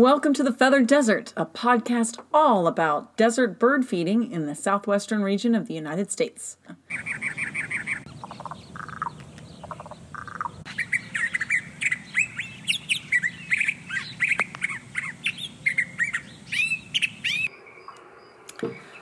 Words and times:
Welcome 0.00 0.32
to 0.32 0.42
the 0.42 0.50
Feathered 0.50 0.86
Desert, 0.86 1.34
a 1.36 1.44
podcast 1.44 2.18
all 2.32 2.66
about 2.66 3.18
desert 3.18 3.58
bird 3.58 3.84
feeding 3.84 4.32
in 4.32 4.46
the 4.46 4.54
southwestern 4.54 5.22
region 5.22 5.54
of 5.54 5.68
the 5.68 5.74
United 5.74 6.10
States. 6.10 6.56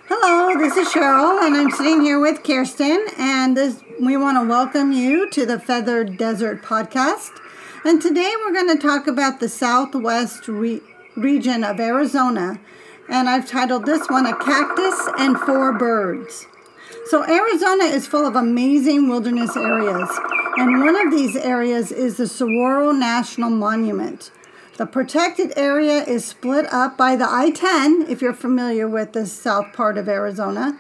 Hello, 0.09 0.59
this 0.59 0.77
is 0.77 0.89
Cheryl, 0.89 1.41
and 1.47 1.57
I'm 1.57 1.71
sitting 1.71 2.01
here 2.01 2.19
with 2.19 2.43
Kiersten, 2.43 3.07
and 3.17 3.57
this 3.57 3.85
we 4.01 4.17
want 4.17 4.37
to 4.37 4.49
welcome 4.49 4.91
you 4.91 5.31
to 5.31 5.47
the 5.47 5.61
Feathered 5.61 6.19
Desert 6.19 6.63
podcast. 6.63 7.31
And 7.85 8.03
today 8.03 8.33
we're 8.41 8.53
going 8.53 8.77
to 8.77 8.83
talk 8.83 9.07
about 9.07 9.39
the 9.39 9.49
southwest 9.49 10.49
re- 10.49 10.81
region 11.17 11.63
of 11.63 11.79
Arizona, 11.79 12.59
and 13.09 13.29
I've 13.29 13.49
titled 13.49 13.87
this 13.87 14.09
one 14.09 14.27
"A 14.27 14.37
Cactus 14.37 15.09
and 15.17 15.39
Four 15.39 15.79
Birds." 15.79 16.47
So 17.07 17.23
Arizona 17.23 17.85
is 17.85 18.09
full 18.09 18.27
of 18.27 18.35
amazing 18.35 19.09
wilderness 19.09 19.57
areas, 19.57 20.11
and 20.57 20.81
one 20.83 20.97
of 20.97 21.13
these 21.13 21.37
areas 21.37 21.93
is 21.93 22.17
the 22.17 22.27
Saguaro 22.27 22.91
National 22.91 23.51
Monument. 23.51 24.33
The 24.77 24.87
protected 24.87 25.53
area 25.57 26.03
is 26.03 26.25
split 26.25 26.67
up 26.73 26.97
by 26.97 27.15
the 27.15 27.29
I 27.29 27.51
10, 27.51 28.07
if 28.09 28.21
you're 28.21 28.35
familiar 28.35 28.89
with 28.89 29.13
the 29.13 29.25
south 29.25 29.73
part 29.73 29.97
of 29.97 30.09
Arizona. 30.09 30.77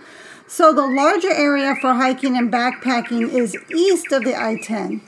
So 0.48 0.73
the 0.73 0.87
larger 0.87 1.30
area 1.30 1.77
for 1.80 1.95
hiking 1.95 2.37
and 2.37 2.53
backpacking 2.53 3.33
is 3.33 3.56
east 3.70 4.11
of 4.12 4.25
the 4.25 4.34
I 4.34 4.56
10. 4.61 5.03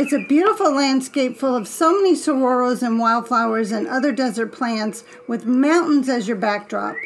It's 0.00 0.14
a 0.14 0.18
beautiful 0.18 0.74
landscape 0.74 1.36
full 1.36 1.54
of 1.54 1.68
so 1.68 1.92
many 1.92 2.14
saguaros 2.14 2.82
and 2.82 2.98
wildflowers 2.98 3.70
and 3.70 3.86
other 3.86 4.12
desert 4.12 4.50
plants 4.50 5.04
with 5.28 5.44
mountains 5.44 6.08
as 6.08 6.26
your 6.26 6.38
backdrop. 6.38 6.96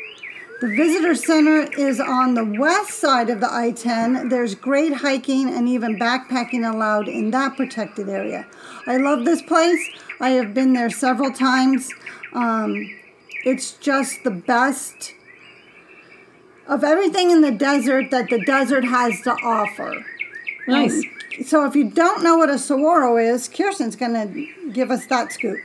The 0.60 0.68
visitor 0.68 1.16
center 1.16 1.68
is 1.76 1.98
on 1.98 2.34
the 2.34 2.44
west 2.44 3.00
side 3.00 3.30
of 3.30 3.40
the 3.40 3.52
I 3.52 3.72
10. 3.72 4.28
There's 4.28 4.54
great 4.54 4.92
hiking 4.92 5.52
and 5.52 5.68
even 5.68 5.98
backpacking 5.98 6.72
allowed 6.72 7.08
in 7.08 7.32
that 7.32 7.56
protected 7.56 8.08
area. 8.08 8.46
I 8.86 8.98
love 8.98 9.24
this 9.24 9.42
place. 9.42 9.84
I 10.20 10.30
have 10.30 10.54
been 10.54 10.72
there 10.72 10.88
several 10.88 11.32
times. 11.32 11.90
Um, 12.32 12.96
it's 13.44 13.72
just 13.72 14.22
the 14.22 14.30
best 14.30 15.14
of 16.68 16.84
everything 16.84 17.32
in 17.32 17.40
the 17.40 17.50
desert 17.50 18.12
that 18.12 18.30
the 18.30 18.44
desert 18.44 18.84
has 18.84 19.20
to 19.22 19.32
offer. 19.32 20.06
Nice. 20.66 21.04
Um, 21.04 21.44
so 21.44 21.66
if 21.66 21.74
you 21.74 21.90
don't 21.90 22.22
know 22.22 22.36
what 22.36 22.50
a 22.50 22.58
saguaro 22.58 23.16
is, 23.16 23.48
Kiersten's 23.48 23.96
going 23.96 24.14
to 24.14 24.70
give 24.72 24.90
us 24.90 25.06
that 25.06 25.32
scoop. 25.32 25.58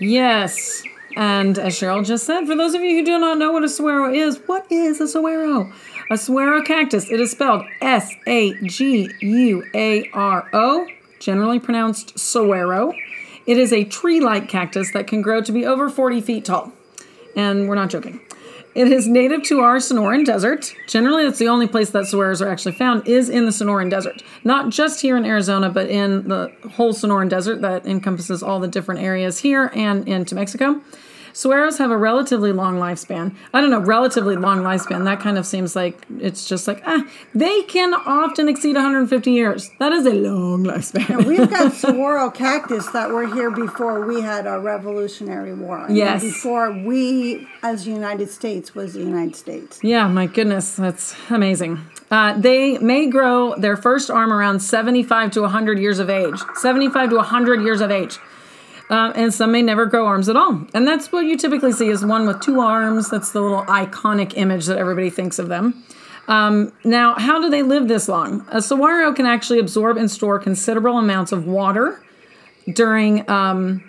Yes. 0.00 0.82
And 1.16 1.58
as 1.58 1.74
Cheryl 1.74 2.04
just 2.04 2.26
said, 2.26 2.46
for 2.46 2.56
those 2.56 2.74
of 2.74 2.82
you 2.82 2.98
who 2.98 3.04
do 3.04 3.18
not 3.18 3.38
know 3.38 3.52
what 3.52 3.62
a 3.62 3.68
saguaro 3.68 4.12
is, 4.12 4.40
what 4.46 4.66
is 4.70 5.00
a 5.00 5.06
saguaro? 5.06 5.72
A 6.10 6.18
saguaro 6.18 6.62
cactus, 6.62 7.10
it 7.10 7.20
is 7.20 7.30
spelled 7.30 7.64
S 7.80 8.12
A 8.26 8.54
G 8.64 9.08
U 9.20 9.64
A 9.74 10.10
R 10.12 10.48
O, 10.52 10.86
generally 11.20 11.60
pronounced 11.60 12.18
saguaro. 12.18 12.92
It 13.46 13.58
is 13.58 13.72
a 13.72 13.84
tree 13.84 14.20
like 14.20 14.48
cactus 14.48 14.92
that 14.92 15.06
can 15.06 15.22
grow 15.22 15.40
to 15.42 15.52
be 15.52 15.64
over 15.64 15.88
40 15.88 16.20
feet 16.20 16.44
tall. 16.44 16.72
And 17.36 17.68
we're 17.68 17.74
not 17.74 17.90
joking. 17.90 18.20
It 18.74 18.90
is 18.90 19.06
native 19.06 19.44
to 19.44 19.60
our 19.60 19.76
Sonoran 19.76 20.24
Desert. 20.24 20.74
Generally, 20.88 21.24
that's 21.24 21.38
the 21.38 21.46
only 21.46 21.68
place 21.68 21.90
that 21.90 22.04
saguaros 22.04 22.44
are 22.44 22.48
actually 22.48 22.72
found 22.72 23.06
is 23.06 23.28
in 23.28 23.44
the 23.44 23.52
Sonoran 23.52 23.88
Desert. 23.88 24.24
Not 24.42 24.70
just 24.70 25.00
here 25.00 25.16
in 25.16 25.24
Arizona, 25.24 25.70
but 25.70 25.88
in 25.88 26.26
the 26.26 26.50
whole 26.72 26.92
Sonoran 26.92 27.28
Desert 27.28 27.60
that 27.60 27.86
encompasses 27.86 28.42
all 28.42 28.58
the 28.58 28.66
different 28.66 29.00
areas 29.00 29.38
here 29.38 29.70
and 29.74 30.08
into 30.08 30.34
Mexico. 30.34 30.80
Saguaros 31.34 31.78
have 31.78 31.90
a 31.90 31.96
relatively 31.96 32.52
long 32.52 32.76
lifespan. 32.76 33.34
I 33.52 33.60
don't 33.60 33.70
know, 33.70 33.80
relatively 33.80 34.36
long 34.36 34.60
lifespan. 34.60 35.04
That 35.04 35.18
kind 35.18 35.36
of 35.36 35.44
seems 35.44 35.74
like 35.74 36.00
it's 36.20 36.48
just 36.48 36.68
like, 36.68 36.80
ah, 36.86 37.04
they 37.34 37.62
can 37.62 37.92
often 37.92 38.48
exceed 38.48 38.76
150 38.76 39.32
years. 39.32 39.68
That 39.80 39.92
is 39.92 40.06
a 40.06 40.12
long 40.12 40.62
lifespan. 40.62 41.26
We've 41.26 41.50
got 41.50 41.72
saguaro 41.82 42.30
cactus 42.30 42.86
that 42.92 43.10
were 43.10 43.26
here 43.34 43.50
before 43.50 44.06
we 44.06 44.20
had 44.20 44.46
a 44.46 44.60
Revolutionary 44.60 45.54
War. 45.54 45.78
I 45.80 45.88
mean, 45.88 45.96
Yes. 45.96 46.22
Before 46.22 46.70
we, 46.70 47.48
as 47.64 47.84
the 47.84 47.90
United 47.90 48.30
States, 48.30 48.74
was 48.76 48.94
the 48.94 49.00
United 49.00 49.34
States. 49.34 49.80
Yeah, 49.82 50.06
my 50.06 50.26
goodness, 50.26 50.76
that's 50.76 51.16
amazing. 51.30 51.80
Uh, 52.12 52.38
they 52.38 52.78
may 52.78 53.08
grow 53.08 53.56
their 53.56 53.76
first 53.76 54.08
arm 54.08 54.32
around 54.32 54.60
75 54.60 55.32
to 55.32 55.40
100 55.40 55.80
years 55.80 55.98
of 55.98 56.08
age. 56.08 56.38
75 56.54 57.10
to 57.10 57.16
100 57.16 57.62
years 57.62 57.80
of 57.80 57.90
age. 57.90 58.18
Uh, 58.90 59.12
and 59.14 59.32
some 59.32 59.50
may 59.50 59.62
never 59.62 59.86
grow 59.86 60.06
arms 60.06 60.28
at 60.28 60.36
all. 60.36 60.66
And 60.74 60.86
that's 60.86 61.10
what 61.10 61.24
you 61.24 61.36
typically 61.38 61.72
see 61.72 61.88
is 61.88 62.04
one 62.04 62.26
with 62.26 62.40
two 62.40 62.60
arms. 62.60 63.08
That's 63.10 63.32
the 63.32 63.40
little 63.40 63.62
iconic 63.62 64.36
image 64.36 64.66
that 64.66 64.76
everybody 64.76 65.10
thinks 65.10 65.38
of 65.38 65.48
them. 65.48 65.82
Um, 66.28 66.72
now, 66.84 67.14
how 67.14 67.40
do 67.40 67.50
they 67.50 67.62
live 67.62 67.88
this 67.88 68.08
long? 68.08 68.46
A 68.50 68.60
saguaro 68.60 69.12
can 69.12 69.26
actually 69.26 69.58
absorb 69.58 69.96
and 69.96 70.10
store 70.10 70.38
considerable 70.38 70.98
amounts 70.98 71.32
of 71.32 71.46
water 71.46 72.02
during 72.72 73.28
um, 73.28 73.82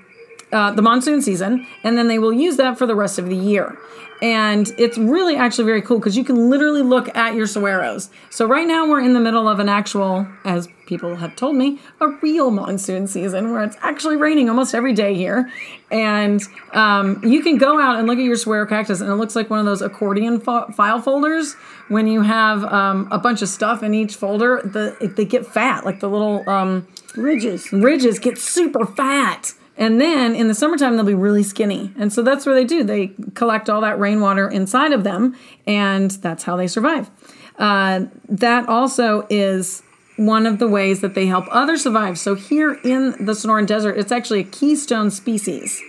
uh, 0.51 0.71
the 0.71 0.81
monsoon 0.81 1.21
season, 1.21 1.65
and 1.83 1.97
then 1.97 2.07
they 2.07 2.19
will 2.19 2.33
use 2.33 2.57
that 2.57 2.77
for 2.77 2.85
the 2.85 2.95
rest 2.95 3.19
of 3.19 3.27
the 3.27 3.35
year. 3.35 3.77
And 4.21 4.73
it's 4.77 4.97
really 4.97 5.35
actually 5.35 5.65
very 5.65 5.81
cool 5.81 5.99
because 5.99 6.15
you 6.15 6.23
can 6.23 6.49
literally 6.49 6.81
look 6.81 7.13
at 7.15 7.35
your 7.35 7.45
saguaros. 7.47 8.09
So 8.29 8.45
right 8.45 8.65
now 8.65 8.87
we're 8.87 9.01
in 9.01 9.13
the 9.13 9.19
middle 9.19 9.47
of 9.47 9.59
an 9.59 9.67
actual, 9.67 10.25
as 10.45 10.69
people 10.85 11.17
have 11.17 11.35
told 11.35 11.55
me, 11.55 11.79
a 11.99 12.07
real 12.21 12.49
monsoon 12.49 13.07
season 13.07 13.51
where 13.51 13.63
it's 13.63 13.75
actually 13.81 14.15
raining 14.15 14.49
almost 14.49 14.73
every 14.73 14.93
day 14.93 15.15
here. 15.15 15.51
And 15.91 16.41
um, 16.73 17.21
you 17.23 17.43
can 17.43 17.57
go 17.57 17.79
out 17.79 17.97
and 17.97 18.07
look 18.07 18.17
at 18.17 18.23
your 18.23 18.37
saguaro 18.37 18.65
cactus, 18.65 19.01
and 19.01 19.09
it 19.09 19.15
looks 19.15 19.35
like 19.35 19.49
one 19.49 19.59
of 19.59 19.65
those 19.65 19.81
accordion 19.81 20.39
fo- 20.39 20.71
file 20.71 21.01
folders 21.01 21.55
when 21.89 22.07
you 22.07 22.21
have 22.21 22.63
um, 22.63 23.07
a 23.11 23.19
bunch 23.19 23.41
of 23.41 23.49
stuff 23.49 23.83
in 23.83 23.93
each 23.93 24.15
folder. 24.15 24.61
The 24.63 25.13
they 25.15 25.25
get 25.25 25.45
fat, 25.45 25.85
like 25.85 25.99
the 25.99 26.09
little 26.09 26.47
um, 26.49 26.87
Ridges. 27.15 27.71
ridges 27.71 28.19
get 28.19 28.37
super 28.37 28.85
fat. 28.85 29.53
And 29.77 29.99
then 29.99 30.35
in 30.35 30.47
the 30.47 30.55
summertime, 30.55 30.95
they'll 30.95 31.05
be 31.05 31.13
really 31.13 31.43
skinny. 31.43 31.93
And 31.97 32.11
so 32.11 32.21
that's 32.21 32.45
where 32.45 32.55
they 32.55 32.63
do. 32.63 32.83
They 32.83 33.11
collect 33.33 33.69
all 33.69 33.81
that 33.81 33.99
rainwater 33.99 34.49
inside 34.49 34.93
of 34.93 35.03
them, 35.03 35.35
and 35.67 36.11
that's 36.11 36.43
how 36.43 36.55
they 36.55 36.67
survive. 36.67 37.09
Uh, 37.57 38.05
that 38.29 38.69
also 38.69 39.27
is 39.29 39.83
one 40.17 40.45
of 40.45 40.59
the 40.59 40.67
ways 40.67 41.01
that 41.01 41.13
they 41.13 41.25
help 41.25 41.45
others 41.51 41.83
survive. 41.83 42.17
So 42.17 42.35
here 42.35 42.79
in 42.83 43.11
the 43.25 43.33
Sonoran 43.33 43.67
Desert, 43.67 43.97
it's 43.97 44.11
actually 44.11 44.41
a 44.41 44.45
keystone 44.45 45.11
species, 45.11 45.81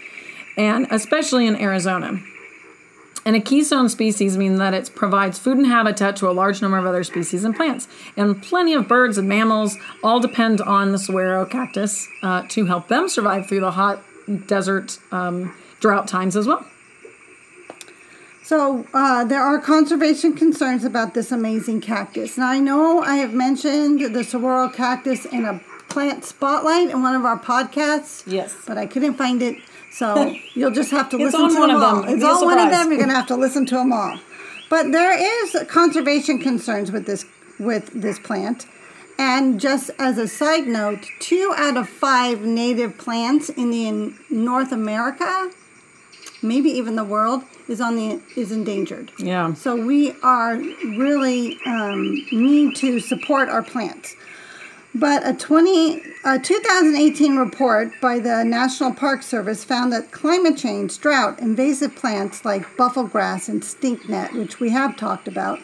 and 0.56 0.86
especially 0.91 1.47
in 1.47 1.54
Arizona. 1.56 2.18
And 3.26 3.34
a 3.34 3.41
keystone 3.41 3.88
species 3.88 4.38
means 4.38 4.60
that 4.60 4.72
it 4.72 4.92
provides 4.94 5.37
food 5.37 5.59
and 5.59 5.66
habitat 5.66 6.14
to 6.19 6.31
a 6.31 6.32
large 6.32 6.62
number 6.62 6.78
of 6.78 6.87
other 6.87 7.03
species 7.03 7.42
and 7.42 7.56
plants. 7.56 7.88
And 8.16 8.41
plenty 8.41 8.72
of 8.72 8.87
birds 8.87 9.19
and 9.19 9.28
mammals 9.28 9.76
all 10.04 10.20
depend 10.20 10.60
on 10.60 10.92
the 10.92 10.98
saguaro 10.98 11.44
cactus 11.44 12.09
uh, 12.22 12.44
to 12.50 12.66
help 12.66 12.86
them 12.86 13.09
survive 13.09 13.48
through 13.48 13.60
the 13.60 13.72
hot 13.72 14.00
desert 14.47 14.98
um, 15.10 15.54
drought 15.81 16.06
times 16.06 16.36
as 16.36 16.47
well. 16.47 16.65
So 18.44 18.86
uh, 18.94 19.25
there 19.25 19.42
are 19.42 19.59
conservation 19.59 20.34
concerns 20.34 20.84
about 20.84 21.15
this 21.15 21.32
amazing 21.32 21.81
cactus. 21.81 22.38
Now 22.38 22.48
I 22.48 22.60
know 22.60 23.00
I 23.03 23.16
have 23.16 23.34
mentioned 23.34 24.15
the 24.15 24.22
saguaro 24.22 24.69
cactus 24.69 25.25
in 25.25 25.44
a 25.44 25.60
plant 25.88 26.25
spotlight 26.25 26.91
in 26.91 27.03
one 27.03 27.16
of 27.16 27.25
our 27.25 27.38
podcasts. 27.38 28.22
Yes. 28.25 28.54
But 28.66 28.78
I 28.78 28.86
couldn't 28.86 29.15
find 29.15 29.42
it, 29.42 29.56
so 29.96 30.34
you'll 30.54 30.72
just 30.72 30.90
have 30.90 31.08
to 31.10 31.16
listen 31.16 31.48
to 31.48 31.54
them 31.54 31.70
all. 31.82 32.02
them. 32.02 32.08
It's 32.10 32.22
Be 32.22 32.26
a 32.26 32.28
on 32.28 32.44
one 32.44 32.58
of 32.58 32.70
them. 32.70 32.90
You're 32.90 33.00
gonna 33.00 33.14
have 33.14 33.26
to 33.28 33.36
listen 33.36 33.64
to 33.66 33.74
them 33.76 33.92
all. 33.92 34.18
But 34.68 34.92
there 34.92 35.16
is 35.16 35.56
conservation 35.68 36.38
concerns 36.38 36.92
with 36.92 37.06
this 37.06 37.24
with 37.58 37.90
this 37.92 38.18
plant. 38.18 38.66
And 39.18 39.58
just 39.58 39.90
as 39.98 40.18
a 40.18 40.28
side 40.28 40.66
note, 40.66 41.06
two 41.20 41.54
out 41.56 41.78
of 41.78 41.88
five 41.88 42.42
native 42.42 42.98
plants 42.98 43.48
in 43.48 43.70
the 43.70 43.88
in 43.88 44.18
North 44.28 44.72
America, 44.72 45.50
maybe 46.42 46.68
even 46.68 46.96
the 46.96 47.04
world, 47.04 47.44
is 47.66 47.80
on 47.80 47.97
the 47.97 48.21
is 48.36 48.53
endangered. 48.53 49.12
Yeah. 49.18 49.54
So 49.54 49.74
we 49.74 50.15
are 50.22 50.56
really 50.56 51.59
um, 51.65 52.12
need 52.30 52.76
to 52.76 53.00
support 53.00 53.48
our 53.48 53.62
plants. 53.62 54.15
But 54.98 55.28
a 55.28 55.34
20, 55.34 56.03
a 56.25 56.39
2018 56.39 57.37
report 57.37 57.91
by 58.01 58.19
the 58.19 58.45
National 58.45 58.95
Park 58.95 59.22
Service 59.22 59.63
found 59.63 59.93
that 59.93 60.10
climate 60.10 60.57
change, 60.57 60.98
drought, 61.01 61.39
invasive 61.39 61.95
plants 61.95 62.47
like 62.47 62.63
buffelgrass 62.78 63.51
and 63.51 63.60
stinknet, 63.60 64.33
which 64.33 64.59
we 64.59 64.71
have 64.71 64.97
talked 64.97 65.28
about, 65.28 65.60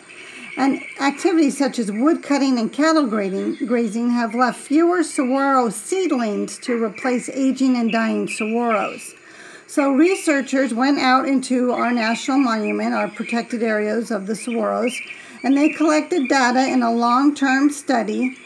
and 0.58 0.82
activities 1.00 1.56
such 1.56 1.78
as 1.78 1.90
wood 1.90 2.22
cutting 2.22 2.58
and 2.58 2.74
cattle 2.74 3.06
grazing, 3.06 4.10
have 4.10 4.34
left 4.34 4.60
fewer 4.60 5.02
saguaro 5.02 5.70
seedlings 5.70 6.58
to 6.58 6.84
replace 6.84 7.30
aging 7.30 7.74
and 7.74 7.90
dying 7.90 8.26
saguaros. 8.26 9.14
So 9.66 9.92
researchers 9.92 10.74
went 10.74 10.98
out 10.98 11.26
into 11.26 11.72
our 11.72 11.90
national 11.90 12.36
monument, 12.36 12.92
our 12.92 13.08
protected 13.08 13.62
areas 13.62 14.10
of 14.10 14.26
the 14.26 14.34
saguaros, 14.34 14.92
and 15.42 15.56
they 15.56 15.70
collected 15.70 16.28
data 16.28 16.66
in 16.66 16.82
a 16.82 16.92
long-term 16.92 17.70
study. 17.70 18.36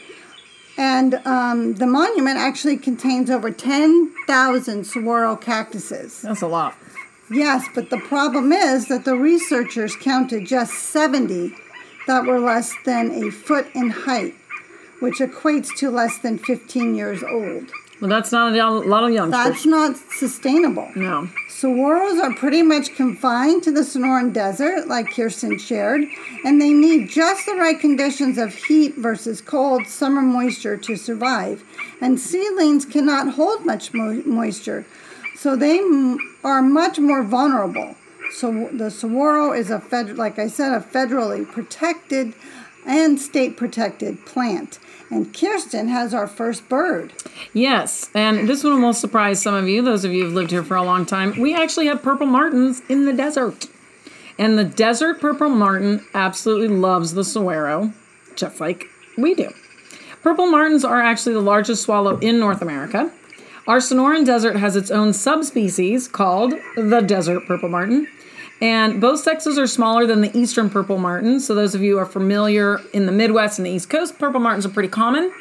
And 0.77 1.15
um, 1.25 1.73
the 1.75 1.87
monument 1.87 2.37
actually 2.37 2.77
contains 2.77 3.31
over 3.31 3.49
10,000 3.51 4.85
saguaro 4.85 5.35
cactuses. 5.35 6.21
That's 6.21 6.43
a 6.43 6.47
lot. 6.47 6.75
Yes, 7.31 7.65
but 7.73 7.89
the 7.89 7.97
problem 7.97 8.53
is 8.53 8.87
that 8.87 9.03
the 9.03 9.15
researchers 9.15 9.95
counted 9.95 10.45
just 10.45 10.73
70 10.73 11.53
that 12.05 12.25
were 12.25 12.39
less 12.39 12.73
than 12.85 13.11
a 13.11 13.31
foot 13.31 13.67
in 13.73 13.89
height, 13.89 14.35
which 14.99 15.15
equates 15.15 15.75
to 15.77 15.89
less 15.89 16.19
than 16.19 16.37
15 16.37 16.95
years 16.95 17.23
old. 17.23 17.71
Well, 17.99 18.09
that's 18.09 18.31
not 18.31 18.53
a 18.55 18.69
lot 18.69 19.03
of 19.03 19.11
youngsters. 19.11 19.43
That's 19.43 19.65
not 19.65 19.97
sustainable. 20.19 20.89
no. 20.95 21.29
Saguaros 21.49 22.21
are 22.21 22.35
pretty 22.35 22.61
much 22.61 22.93
confined 22.95 23.63
to 23.63 23.71
the 23.71 23.81
Sonoran 23.81 24.31
Desert, 24.31 24.87
like 24.87 25.07
Kiersten 25.07 25.59
shared, 25.59 26.03
and 26.45 26.61
they 26.61 26.71
need 26.71 27.09
just 27.09 27.47
the 27.47 27.55
right 27.55 27.79
conditions 27.79 28.37
of 28.37 28.53
heat 28.53 28.93
versus 28.95 29.41
cold, 29.41 29.87
summer 29.87 30.21
moisture 30.21 30.77
to 30.77 30.95
survive. 30.95 31.63
And 31.99 32.19
seedlings 32.19 32.85
cannot 32.85 33.33
hold 33.33 33.65
much 33.65 33.91
mo- 33.91 34.21
moisture, 34.23 34.85
so 35.35 35.55
they 35.55 35.79
m- 35.79 36.19
are 36.43 36.61
much 36.61 36.99
more 36.99 37.23
vulnerable. 37.23 37.95
So 38.29 38.69
the 38.71 38.91
saguaro 38.91 39.53
is 39.53 39.71
a 39.71 39.79
fed, 39.79 40.15
like 40.17 40.37
I 40.37 40.47
said, 40.47 40.73
a 40.73 40.79
federally 40.81 41.49
protected 41.51 42.35
and 42.87 43.19
state 43.19 43.57
protected 43.57 44.25
plant. 44.25 44.79
And 45.09 45.33
Kiersten 45.33 45.89
has 45.89 46.13
our 46.13 46.27
first 46.27 46.67
bird. 46.67 47.13
Yes, 47.53 48.09
and 48.13 48.49
this 48.49 48.63
one 48.63 48.81
will 48.81 48.93
surprise 48.93 49.41
some 49.41 49.53
of 49.53 49.67
you, 49.67 49.81
those 49.81 50.03
of 50.03 50.11
you 50.11 50.23
who've 50.23 50.33
lived 50.33 50.51
here 50.51 50.63
for 50.63 50.75
a 50.75 50.83
long 50.83 51.05
time. 51.05 51.39
We 51.39 51.53
actually 51.53 51.87
have 51.87 52.01
purple 52.01 52.27
martins 52.27 52.81
in 52.89 53.05
the 53.05 53.13
desert. 53.13 53.67
And 54.39 54.57
the 54.57 54.63
desert 54.63 55.19
purple 55.19 55.49
martin 55.49 56.05
absolutely 56.13 56.75
loves 56.75 57.13
the 57.13 57.23
saguaro, 57.23 57.93
just 58.35 58.59
like 58.59 58.85
we 59.17 59.33
do. 59.33 59.51
Purple 60.21 60.47
martins 60.47 60.83
are 60.83 61.01
actually 61.01 61.33
the 61.33 61.41
largest 61.41 61.83
swallow 61.83 62.17
in 62.19 62.39
North 62.39 62.61
America. 62.61 63.11
Our 63.65 63.77
Sonoran 63.77 64.25
Desert 64.25 64.57
has 64.57 64.75
its 64.75 64.91
own 64.91 65.11
subspecies 65.13 66.07
called 66.07 66.53
the 66.75 67.01
desert 67.01 67.45
purple 67.47 67.69
martin. 67.69 68.07
And 68.59 68.99
both 68.99 69.19
sexes 69.19 69.59
are 69.59 69.67
smaller 69.67 70.07
than 70.07 70.21
the 70.21 70.35
eastern 70.35 70.69
purple 70.69 70.97
martin. 70.97 71.39
So, 71.39 71.53
those 71.53 71.75
of 71.75 71.83
you 71.83 71.93
who 71.93 71.97
are 71.99 72.05
familiar 72.05 72.79
in 72.93 73.05
the 73.05 73.11
Midwest 73.11 73.59
and 73.59 73.65
the 73.65 73.71
East 73.71 73.89
Coast, 73.89 74.17
purple 74.17 74.39
martins 74.39 74.65
are 74.65 74.69
pretty 74.69 74.89
common 74.89 75.31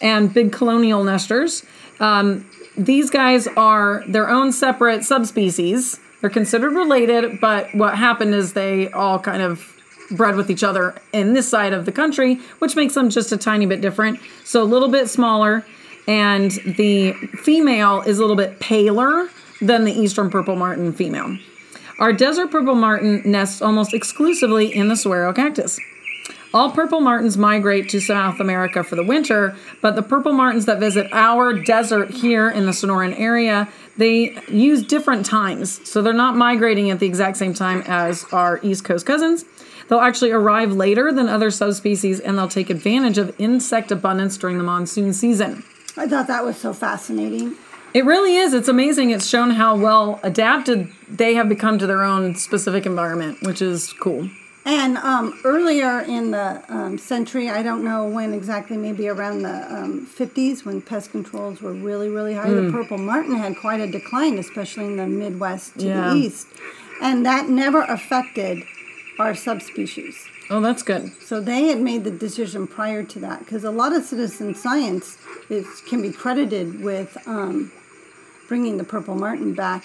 and 0.00 0.32
big 0.32 0.52
colonial 0.52 1.04
nesters. 1.04 1.64
Um, 2.00 2.48
these 2.76 3.10
guys 3.10 3.46
are 3.48 4.02
their 4.08 4.28
own 4.28 4.52
separate 4.52 5.04
subspecies. 5.04 6.00
They're 6.20 6.30
considered 6.30 6.72
related, 6.72 7.40
but 7.40 7.74
what 7.74 7.96
happened 7.96 8.34
is 8.34 8.54
they 8.54 8.90
all 8.92 9.18
kind 9.18 9.42
of 9.42 9.68
bred 10.10 10.36
with 10.36 10.50
each 10.50 10.64
other 10.64 10.94
in 11.12 11.34
this 11.34 11.48
side 11.48 11.72
of 11.72 11.84
the 11.84 11.92
country, 11.92 12.36
which 12.58 12.76
makes 12.76 12.94
them 12.94 13.10
just 13.10 13.32
a 13.32 13.36
tiny 13.36 13.66
bit 13.66 13.80
different. 13.80 14.18
So, 14.44 14.62
a 14.62 14.64
little 14.64 14.88
bit 14.88 15.10
smaller, 15.10 15.64
and 16.08 16.50
the 16.50 17.12
female 17.42 18.00
is 18.00 18.18
a 18.18 18.22
little 18.22 18.36
bit 18.36 18.60
paler 18.60 19.28
than 19.60 19.84
the 19.84 19.92
eastern 19.92 20.30
purple 20.30 20.56
martin 20.56 20.92
female. 20.94 21.36
Our 22.02 22.12
desert 22.12 22.50
purple 22.50 22.74
martin 22.74 23.22
nests 23.24 23.62
almost 23.62 23.94
exclusively 23.94 24.74
in 24.74 24.88
the 24.88 24.96
saguaro 24.96 25.32
cactus. 25.32 25.78
All 26.52 26.72
purple 26.72 27.00
martins 27.00 27.38
migrate 27.38 27.88
to 27.90 28.00
South 28.00 28.40
America 28.40 28.82
for 28.82 28.96
the 28.96 29.04
winter, 29.04 29.54
but 29.80 29.94
the 29.94 30.02
purple 30.02 30.32
martins 30.32 30.66
that 30.66 30.80
visit 30.80 31.06
our 31.12 31.52
desert 31.52 32.10
here 32.10 32.50
in 32.50 32.66
the 32.66 32.72
Sonoran 32.72 33.14
area, 33.20 33.68
they 33.96 34.36
use 34.48 34.82
different 34.82 35.24
times. 35.24 35.88
So 35.88 36.02
they're 36.02 36.12
not 36.12 36.34
migrating 36.34 36.90
at 36.90 36.98
the 36.98 37.06
exact 37.06 37.36
same 37.36 37.54
time 37.54 37.84
as 37.86 38.24
our 38.32 38.58
East 38.64 38.84
Coast 38.84 39.06
cousins. 39.06 39.44
They'll 39.88 40.00
actually 40.00 40.32
arrive 40.32 40.72
later 40.72 41.12
than 41.12 41.28
other 41.28 41.52
subspecies 41.52 42.18
and 42.18 42.36
they'll 42.36 42.48
take 42.48 42.68
advantage 42.68 43.16
of 43.16 43.32
insect 43.38 43.92
abundance 43.92 44.36
during 44.36 44.58
the 44.58 44.64
monsoon 44.64 45.12
season. 45.12 45.62
I 45.96 46.08
thought 46.08 46.26
that 46.26 46.44
was 46.44 46.56
so 46.56 46.72
fascinating. 46.72 47.54
It 47.94 48.04
really 48.06 48.36
is. 48.36 48.54
It's 48.54 48.68
amazing. 48.68 49.10
It's 49.10 49.26
shown 49.26 49.50
how 49.50 49.76
well 49.76 50.18
adapted 50.22 50.90
they 51.08 51.34
have 51.34 51.48
become 51.48 51.78
to 51.78 51.86
their 51.86 52.02
own 52.02 52.34
specific 52.36 52.86
environment, 52.86 53.42
which 53.42 53.60
is 53.60 53.92
cool. 53.92 54.30
And 54.64 54.96
um, 54.98 55.38
earlier 55.44 56.00
in 56.00 56.30
the 56.30 56.62
um, 56.68 56.96
century, 56.96 57.50
I 57.50 57.62
don't 57.62 57.82
know 57.84 58.06
when 58.08 58.32
exactly, 58.32 58.76
maybe 58.76 59.08
around 59.08 59.42
the 59.42 59.74
um, 59.74 60.06
50s, 60.06 60.64
when 60.64 60.80
pest 60.80 61.10
controls 61.10 61.60
were 61.60 61.72
really, 61.72 62.08
really 62.08 62.34
high, 62.34 62.48
Hmm. 62.48 62.66
the 62.66 62.72
purple 62.72 62.96
martin 62.98 63.34
had 63.36 63.56
quite 63.56 63.80
a 63.80 63.90
decline, 63.90 64.38
especially 64.38 64.84
in 64.86 64.96
the 64.96 65.06
Midwest 65.06 65.78
to 65.80 65.86
Yeah. 65.86 66.10
the 66.10 66.16
east. 66.16 66.46
And 67.02 67.26
that 67.26 67.48
never 67.48 67.82
affected 67.82 68.62
our 69.18 69.34
subspecies. 69.34 70.16
Oh, 70.48 70.60
that's 70.60 70.82
good. 70.84 71.10
So 71.22 71.40
they 71.40 71.64
had 71.64 71.80
made 71.80 72.04
the 72.04 72.10
decision 72.12 72.66
prior 72.68 73.02
to 73.02 73.18
that, 73.18 73.40
because 73.40 73.64
a 73.64 73.70
lot 73.72 73.92
of 73.94 74.04
citizen 74.04 74.54
science 74.54 75.18
is, 75.50 75.66
can 75.88 76.00
be 76.02 76.12
credited 76.12 76.82
with 76.82 77.18
um, 77.26 77.72
bringing 78.52 78.76
the 78.76 78.84
purple 78.84 79.14
martin 79.14 79.54
back. 79.54 79.82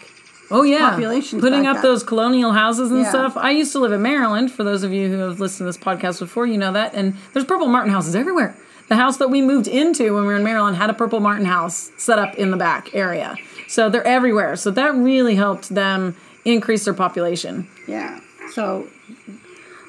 Oh 0.51 0.63
yeah, 0.63 0.89
populations 0.89 1.41
putting 1.41 1.65
up 1.65 1.77
up. 1.77 1.81
those 1.83 2.03
colonial 2.03 2.51
houses 2.51 2.91
and 2.91 3.03
Yeah. 3.03 3.09
stuff. 3.09 3.37
I 3.37 3.51
used 3.51 3.71
to 3.71 3.79
live 3.79 3.93
in 3.93 4.01
Maryland. 4.01 4.51
For 4.51 4.65
those 4.65 4.83
of 4.83 4.91
you 4.91 5.07
who 5.07 5.19
have 5.19 5.39
listened 5.39 5.59
to 5.59 5.63
this 5.71 5.77
podcast 5.77 6.19
before, 6.19 6.45
you 6.45 6.57
know 6.57 6.73
that. 6.73 6.93
And 6.93 7.13
there's 7.31 7.45
purple 7.45 7.67
martin 7.69 7.93
houses 7.93 8.13
everywhere. 8.13 8.57
The 8.89 8.97
house 8.97 9.15
that 9.19 9.29
we 9.29 9.41
moved 9.41 9.69
into 9.69 10.13
when 10.13 10.23
we 10.23 10.27
were 10.27 10.35
in 10.35 10.43
Maryland 10.43 10.75
had 10.75 10.89
a 10.89 10.93
purple 10.93 11.21
martin 11.21 11.45
house 11.45 11.91
set 11.95 12.19
up 12.19 12.35
in 12.35 12.51
the 12.51 12.57
back 12.57 12.93
area. 12.93 13.37
So 13.69 13.89
they're 13.89 14.05
everywhere. 14.05 14.57
So 14.57 14.69
that 14.71 14.93
really 14.93 15.35
helped 15.35 15.69
them 15.69 16.17
increase 16.43 16.83
their 16.83 16.93
population. 16.93 17.69
Yeah. 17.87 18.19
So 18.51 18.87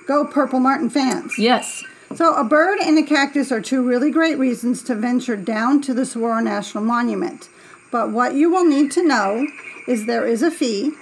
go 0.06 0.24
purple 0.24 0.60
martin 0.60 0.88
fans. 0.88 1.36
Yes. 1.36 1.82
So, 2.14 2.32
a 2.34 2.44
bird 2.44 2.78
and 2.80 2.96
a 2.96 3.02
cactus 3.02 3.52
are 3.52 3.60
two 3.60 3.82
really 3.82 4.10
great 4.10 4.38
reasons 4.38 4.82
to 4.84 4.94
venture 4.94 5.36
down 5.36 5.82
to 5.82 5.92
the 5.92 6.06
Saguaro 6.06 6.40
National 6.40 6.82
Monument. 6.82 7.50
But 7.90 8.10
what 8.10 8.34
you 8.34 8.50
will 8.50 8.64
need 8.64 8.90
to 8.92 9.06
know 9.06 9.46
is 9.86 10.06
there 10.06 10.26
is 10.26 10.42
a 10.42 10.50
fee. 10.50 10.92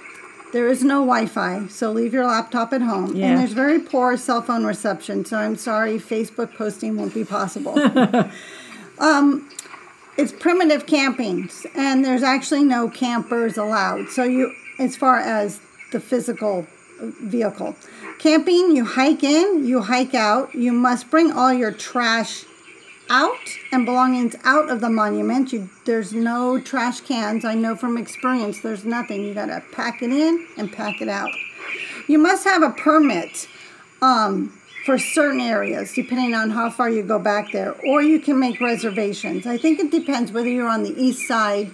There 0.53 0.69
is 0.69 0.83
no 0.83 0.99
Wi 0.99 1.25
Fi, 1.25 1.67
so 1.67 1.91
leave 1.91 2.13
your 2.13 2.25
laptop 2.25 2.71
at 2.71 2.81
home. 2.81 3.15
Yeah. 3.15 3.27
And 3.27 3.39
there's 3.39 3.51
very 3.51 3.79
poor 3.79 4.15
cell 4.15 4.41
phone 4.41 4.65
reception, 4.65 5.25
so 5.25 5.37
I'm 5.37 5.57
sorry, 5.57 5.97
Facebook 5.97 6.55
posting 6.55 6.95
won't 6.95 7.13
be 7.13 7.25
possible. 7.25 7.77
um, 8.99 9.49
it's 10.15 10.31
primitive 10.31 10.85
camping, 10.85 11.49
and 11.75 12.03
there's 12.05 12.23
actually 12.23 12.63
no 12.63 12.89
campers 12.89 13.57
allowed. 13.57 14.09
So, 14.09 14.23
you, 14.23 14.55
as 14.79 14.95
far 14.95 15.19
as 15.19 15.59
the 15.91 15.99
physical 15.99 16.65
vehicle. 16.99 17.75
Camping, 18.19 18.75
you 18.75 18.85
hike 18.85 19.23
in, 19.23 19.65
you 19.65 19.81
hike 19.81 20.13
out. 20.13 20.53
You 20.55 20.71
must 20.71 21.09
bring 21.09 21.31
all 21.31 21.53
your 21.53 21.71
trash 21.71 22.45
out 23.09 23.37
and 23.71 23.85
belongings 23.85 24.35
out 24.43 24.69
of 24.69 24.81
the 24.81 24.89
monument. 24.89 25.53
You, 25.53 25.69
there's 25.85 26.13
no 26.13 26.59
trash 26.59 27.01
cans. 27.01 27.45
I 27.45 27.53
know 27.53 27.75
from 27.75 27.97
experience, 27.97 28.61
there's 28.61 28.85
nothing. 28.85 29.23
You 29.23 29.33
got 29.33 29.47
to 29.47 29.63
pack 29.71 30.01
it 30.01 30.11
in 30.11 30.47
and 30.57 30.71
pack 30.71 31.01
it 31.01 31.09
out. 31.09 31.31
You 32.07 32.17
must 32.19 32.43
have 32.45 32.63
a 32.63 32.69
permit 32.71 33.47
um, 34.01 34.49
for 34.85 34.97
certain 34.97 35.41
areas, 35.41 35.93
depending 35.93 36.33
on 36.33 36.49
how 36.51 36.69
far 36.69 36.89
you 36.89 37.03
go 37.03 37.19
back 37.19 37.51
there, 37.51 37.73
or 37.85 38.01
you 38.01 38.19
can 38.19 38.39
make 38.39 38.61
reservations. 38.61 39.45
I 39.45 39.57
think 39.57 39.79
it 39.79 39.91
depends 39.91 40.31
whether 40.31 40.47
you're 40.49 40.69
on 40.69 40.83
the 40.83 40.95
east 41.01 41.27
side 41.27 41.71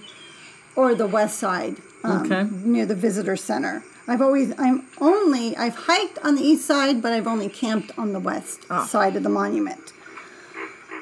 or 0.76 0.94
the 0.94 1.06
west 1.06 1.38
side 1.38 1.76
um, 2.02 2.22
Okay. 2.32 2.48
near 2.64 2.86
the 2.86 2.96
visitor 2.96 3.36
center. 3.36 3.84
I've 4.06 4.20
always, 4.20 4.52
I'm 4.58 4.86
only, 5.00 5.56
I've 5.56 5.76
hiked 5.76 6.18
on 6.24 6.34
the 6.34 6.42
east 6.42 6.66
side, 6.66 7.00
but 7.00 7.12
I've 7.12 7.26
only 7.26 7.48
camped 7.48 7.96
on 7.98 8.12
the 8.12 8.20
west 8.20 8.66
side 8.86 9.16
of 9.16 9.22
the 9.22 9.28
monument. 9.30 9.92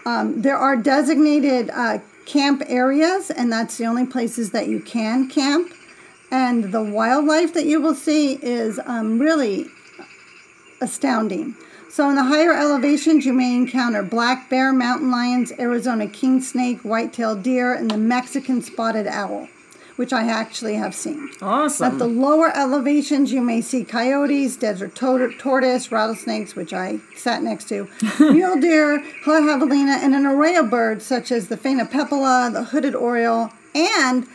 Um, 0.05 0.43
there 0.43 0.57
are 0.57 0.77
designated 0.77 1.71
uh, 1.71 1.99
camp 2.27 2.63
areas, 2.67 3.31
and 3.31 3.53
that's 3.53 3.79
the 3.79 3.87
only 3.87 4.07
places 4.07 4.51
that 4.51 4.69
you 4.69 4.81
can 4.81 5.29
camp. 5.29 5.73
And 6.31 6.73
the 6.73 6.83
wildlife 6.83 7.53
that 7.55 7.67
you 7.67 7.81
will 7.81 7.95
see 7.95 8.35
is 8.35 8.81
um, 8.87 9.19
really 9.19 9.67
astounding. 10.81 11.55
So, 11.91 12.09
in 12.09 12.17
the 12.17 12.25
higher 12.25 12.55
elevations, 12.55 13.27
you 13.27 13.35
may 13.35 13.55
encounter 13.55 14.03
black 14.03 14.49
bear, 14.49 14.73
mountain 14.73 15.11
lions, 15.11 15.53
Arizona 15.59 16.07
king 16.07 16.41
snake, 16.41 16.81
white-tailed 16.81 17.43
deer, 17.43 17.75
and 17.75 17.91
the 17.91 17.99
Mexican 17.99 18.63
spotted 18.63 19.07
owl, 19.07 19.47
which 19.97 20.13
I 20.13 20.29
actually 20.29 20.75
have 20.75 20.95
seen. 20.95 21.31
Awesome. 21.41 21.93
At 21.93 21.99
the 21.99 22.07
lower 22.07 22.55
elevations, 22.57 23.33
you 23.33 23.41
may 23.41 23.61
see 23.61 23.85
coyotes, 23.85 24.57
desert 24.57 24.95
to- 24.97 25.33
tortoise, 25.39 25.93
rattlesnakes, 25.93 26.57
which 26.57 26.73
I 26.73 27.01
sat 27.17 27.43
next 27.43 27.69
to, 27.69 27.89
mule 28.21 28.59
deer, 28.59 29.05
javelina, 29.25 30.03
and 30.03 30.15
an 30.15 30.27
array 30.27 30.57
of 30.57 30.71
birds 30.71 31.05
such 31.05 31.31
as 31.31 31.49
the 31.49 31.57
phainopepla, 31.57 32.53
the 32.53 32.65
hooded 32.65 32.95
oriole, 32.95 33.51
and 33.75 34.27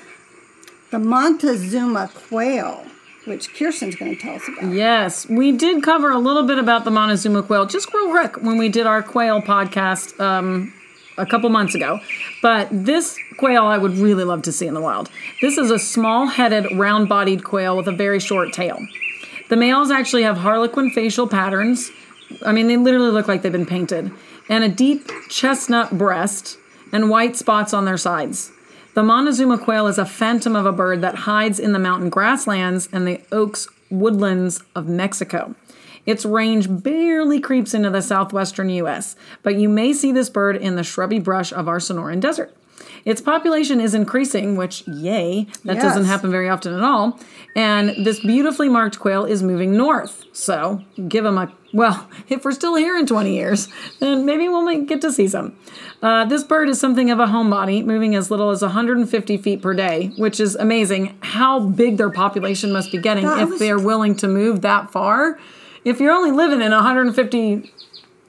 the 0.92 1.00
Montezuma 1.00 2.10
quail, 2.14 2.86
which 3.26 3.54
Kiersten's 3.54 3.96
going 3.96 4.16
to 4.16 4.22
tell 4.22 4.36
us 4.36 4.48
about. 4.48 4.74
Yes, 4.74 5.28
we 5.28 5.52
did 5.52 5.84
cover 5.84 6.12
a 6.12 6.18
little 6.20 6.44
bit 6.44 6.60
about 6.60 6.86
the 6.86 6.92
Montezuma 6.92 7.44
quail, 7.44 7.66
just 7.66 7.94
real 7.94 8.10
quick, 8.10 8.38
when 8.42 8.58
we 8.58 8.70
did 8.70 8.88
our 8.88 9.04
quail 9.04 9.42
podcast 9.42 10.18
um, 10.20 10.74
a 11.18 11.26
couple 11.26 11.50
months 11.50 11.76
ago. 11.76 12.00
But 12.42 12.68
this 12.72 13.18
quail 13.38 13.66
I 13.66 13.78
would 13.78 13.98
really 13.98 14.24
love 14.24 14.42
to 14.44 14.52
see 14.52 14.68
in 14.68 14.74
the 14.74 14.82
wild. 14.82 15.10
This 15.42 15.58
is 15.58 15.72
a 15.72 15.80
small 15.80 16.28
headed, 16.28 16.66
round 16.78 17.10
bodied 17.10 17.44
quail 17.44 17.76
with 17.76 17.88
a 17.88 17.92
very 17.92 18.20
short 18.20 18.54
tail. 18.54 18.80
The 19.50 19.56
males 19.56 19.92
actually 19.92 20.24
have 20.24 20.38
harlequin 20.38 20.92
facial 20.92 21.28
patterns. 21.28 21.92
I 22.46 22.52
mean, 22.52 22.68
they 22.68 22.78
literally 22.78 23.12
look 23.12 23.28
like 23.28 23.42
they've 23.42 23.52
been 23.52 23.66
painted, 23.66 24.12
and 24.50 24.64
a 24.64 24.70
deep 24.70 25.10
chestnut 25.30 25.98
breast 25.98 26.58
and 26.92 27.10
white 27.10 27.36
spots 27.36 27.74
on 27.74 27.86
their 27.86 27.98
sides. 27.98 28.52
The 28.94 29.04
Montezuma 29.04 29.60
quail 29.60 29.88
is 29.88 29.98
a 29.98 30.06
phantom 30.06 30.56
of 30.56 30.66
a 30.66 30.72
bird 30.72 31.02
that 31.02 31.16
hides 31.16 31.60
in 31.60 31.72
the 31.72 31.80
mountain 31.80 32.10
grasslands 32.10 32.90
and 32.92 33.08
the 33.08 33.22
oaks 33.32 33.68
woodlands 33.90 34.62
of 34.76 34.88
Mexico. 34.88 35.56
Its 36.08 36.26
range 36.26 36.68
barely 36.70 37.40
creeps 37.40 37.74
into 37.76 37.90
the 37.92 38.02
southwestern 38.02 38.70
U.S., 38.70 39.16
but 39.44 39.56
you 39.58 39.70
may 39.70 39.94
see 39.94 40.12
this 40.12 40.30
bird 40.30 40.56
in 40.56 40.76
the 40.78 40.84
shrubby 40.84 41.20
brush 41.20 41.52
of 41.54 41.68
our 41.68 41.78
Sonoran 41.80 42.20
Desert. 42.22 42.56
Its 43.06 43.22
population 43.22 43.80
is 43.82 43.94
increasing, 43.94 44.56
which, 44.56 44.88
yay, 44.88 45.48
that 45.66 45.76
Yes. 45.76 45.84
doesn't 45.84 46.06
happen 46.06 46.30
very 46.32 46.48
often 46.50 46.74
at 46.74 46.84
all. 46.84 47.20
And 47.56 48.06
this 48.06 48.20
beautifully 48.20 48.70
marked 48.70 49.00
quail 49.00 49.26
is 49.26 49.42
moving 49.42 49.76
north. 49.76 50.24
So 50.34 50.82
give 51.08 51.24
them 51.24 51.38
a, 51.38 51.52
well, 51.74 52.08
if 52.30 52.46
we're 52.46 52.52
still 52.52 52.76
here 52.76 52.98
in 52.98 53.06
20 53.06 53.34
years, 53.34 53.68
then 54.00 54.26
maybe 54.26 54.48
we'll 54.48 54.64
make, 54.64 54.88
get 54.88 55.02
to 55.02 55.12
see 55.12 55.28
some. 55.28 55.58
Uh, 56.02 56.26
this 56.26 56.44
bird 56.44 56.70
is 56.70 56.80
something 56.80 57.10
of 57.10 57.20
a 57.20 57.26
homebody, 57.26 57.84
moving 57.84 58.14
as 58.16 58.30
little 58.30 58.50
as 58.52 58.62
150 58.62 59.38
feet 59.38 59.62
per 59.62 59.74
day, 59.74 60.12
which 60.18 60.40
is 60.40 60.56
amazing 60.56 61.18
how 61.22 61.60
big 61.60 61.98
their 61.98 62.10
population 62.12 62.72
must 62.72 62.92
be 62.92 62.98
getting 63.00 63.26
That 63.26 63.40
if 63.42 63.50
was- 63.50 63.60
they're 63.60 63.80
willing 63.80 64.16
to 64.18 64.28
move 64.28 64.62
that 64.62 64.92
far. 64.92 65.40
If 65.88 66.00
you're 66.00 66.12
only 66.12 66.32
living 66.32 66.62
in 66.62 66.72
150 66.72 67.72